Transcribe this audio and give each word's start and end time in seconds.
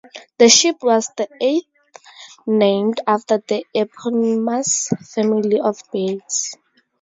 The 0.39 0.49
ship 0.49 0.77
was 0.81 1.11
the 1.15 1.27
eighth 1.39 1.67
named 2.47 2.99
after 3.05 3.37
the 3.37 3.63
eponymous 3.75 4.89
family 5.13 5.59
of 5.59 5.79
birds. 5.93 6.57